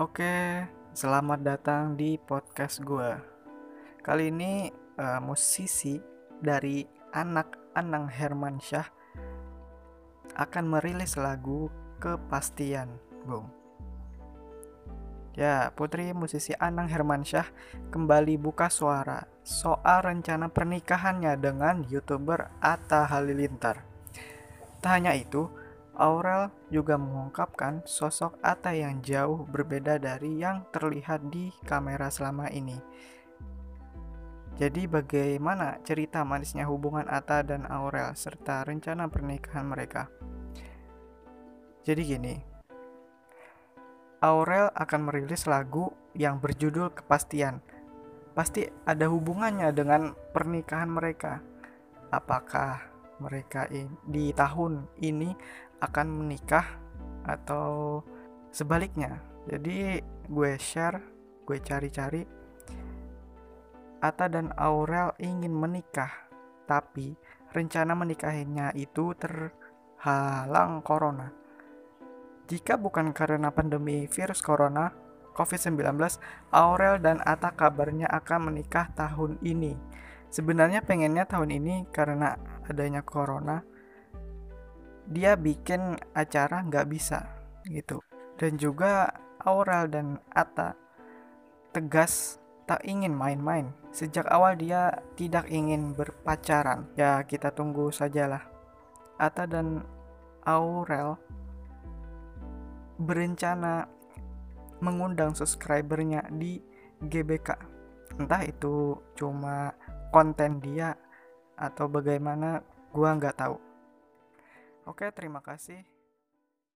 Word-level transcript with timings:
Oke, 0.00 0.64
selamat 0.96 1.44
datang 1.44 1.92
di 1.92 2.16
podcast 2.16 2.80
gue. 2.80 3.20
Kali 4.00 4.32
ini 4.32 4.72
uh, 4.96 5.20
musisi 5.20 6.00
dari 6.40 6.80
anak 7.12 7.76
Anang 7.76 8.08
Hermansyah 8.08 8.88
akan 10.40 10.64
merilis 10.72 11.20
lagu 11.20 11.68
Kepastian, 12.00 12.96
Bung. 13.28 13.52
Ya, 15.36 15.68
putri 15.76 16.16
musisi 16.16 16.56
Anang 16.56 16.88
Hermansyah 16.88 17.52
kembali 17.92 18.40
buka 18.40 18.72
suara 18.72 19.28
soal 19.44 20.00
rencana 20.00 20.48
pernikahannya 20.48 21.36
dengan 21.36 21.84
YouTuber 21.84 22.56
Atta 22.64 23.04
Halilintar. 23.04 23.84
Tak 24.80 24.96
hanya 24.96 25.12
itu, 25.12 25.59
Aurel 26.00 26.48
juga 26.72 26.96
mengungkapkan 26.96 27.84
sosok 27.84 28.40
Atta 28.40 28.72
yang 28.72 29.04
jauh 29.04 29.44
berbeda 29.44 30.00
dari 30.00 30.40
yang 30.40 30.64
terlihat 30.72 31.28
di 31.28 31.52
kamera 31.68 32.08
selama 32.08 32.48
ini. 32.48 32.80
Jadi 34.56 34.88
bagaimana 34.88 35.76
cerita 35.84 36.24
manisnya 36.24 36.64
hubungan 36.64 37.04
Atta 37.04 37.44
dan 37.44 37.68
Aurel 37.68 38.16
serta 38.16 38.64
rencana 38.64 39.12
pernikahan 39.12 39.68
mereka? 39.68 40.08
Jadi 41.84 42.02
gini, 42.04 42.34
Aurel 44.24 44.72
akan 44.72 45.00
merilis 45.04 45.44
lagu 45.44 45.92
yang 46.16 46.40
berjudul 46.40 46.96
Kepastian. 46.96 47.60
Pasti 48.32 48.68
ada 48.88 49.08
hubungannya 49.08 49.68
dengan 49.72 50.16
pernikahan 50.32 50.92
mereka. 50.92 51.40
Apakah 52.12 52.89
mereka 53.20 53.68
di 54.08 54.32
tahun 54.32 54.88
ini 55.04 55.30
akan 55.80 56.06
menikah 56.24 56.66
atau 57.24 58.00
sebaliknya. 58.50 59.20
Jadi 59.48 60.00
gue 60.28 60.52
share, 60.60 61.00
gue 61.46 61.58
cari-cari 61.60 62.22
Ata 64.00 64.32
dan 64.32 64.48
Aurel 64.56 65.12
ingin 65.20 65.52
menikah, 65.52 66.08
tapi 66.64 67.12
rencana 67.52 67.92
menikahinya 67.92 68.72
itu 68.72 69.12
terhalang 69.20 70.80
corona. 70.80 71.28
Jika 72.48 72.80
bukan 72.80 73.12
karena 73.12 73.52
pandemi 73.52 74.08
virus 74.08 74.40
corona, 74.40 74.88
COVID-19, 75.36 76.00
Aurel 76.50 76.96
dan 76.98 77.20
Ata 77.22 77.52
kabarnya 77.52 78.08
akan 78.08 78.50
menikah 78.50 78.88
tahun 78.96 79.36
ini. 79.44 79.76
Sebenarnya 80.30 80.86
pengennya 80.86 81.26
tahun 81.26 81.50
ini 81.50 81.90
karena 81.90 82.38
adanya 82.70 83.02
corona, 83.02 83.66
dia 85.10 85.34
bikin 85.34 85.98
acara 86.14 86.62
nggak 86.62 86.86
bisa 86.86 87.26
gitu. 87.66 87.98
Dan 88.38 88.54
juga 88.56 89.10
Aurel 89.42 89.90
dan 89.90 90.22
Atta 90.30 90.78
tegas 91.74 92.38
tak 92.70 92.86
ingin 92.86 93.10
main-main. 93.10 93.74
Sejak 93.90 94.30
awal 94.30 94.54
dia 94.54 95.02
tidak 95.18 95.50
ingin 95.50 95.98
berpacaran. 95.98 96.86
Ya 96.94 97.18
kita 97.26 97.50
tunggu 97.50 97.90
sajalah. 97.90 98.46
Atta 99.18 99.50
dan 99.50 99.82
Aurel 100.46 101.18
berencana 103.02 103.90
mengundang 104.78 105.34
subscribernya 105.34 106.24
di 106.30 106.62
GBK. 107.02 107.58
Entah 108.20 108.46
itu 108.46 108.94
cuma 109.18 109.74
konten 110.10 110.62
dia 110.62 110.94
atau 111.56 111.86
bagaimana 111.86 112.62
gua 112.92 113.14
nggak 113.16 113.38
tahu 113.38 113.70
Oke, 114.88 115.06
terima 115.14 115.38
kasih. 115.38 115.84